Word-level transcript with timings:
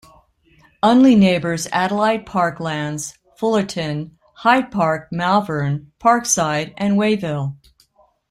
Unley 0.81 1.15
neighbours 1.15 1.67
Adelaide 1.71 2.25
Park 2.25 2.59
Lands, 2.59 3.19
Fullarton, 3.39 4.17
Hyde 4.37 4.71
Park, 4.71 5.07
Malvern, 5.11 5.91
Parkside 5.99 6.73
and 6.75 6.97
Wayville. 6.97 7.55